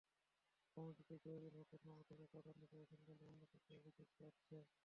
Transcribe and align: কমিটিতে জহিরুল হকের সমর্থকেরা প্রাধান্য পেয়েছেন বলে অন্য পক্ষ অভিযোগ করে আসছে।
কমিটিতে 0.77 1.13
জহিরুল 1.23 1.53
হকের 1.55 1.79
সমর্থকেরা 1.83 2.31
প্রাধান্য 2.33 2.61
পেয়েছেন 2.71 2.99
বলে 3.07 3.23
অন্য 3.25 3.41
পক্ষ 3.51 3.67
অভিযোগ 3.79 4.07
করে 4.11 4.27
আসছে। 4.29 4.57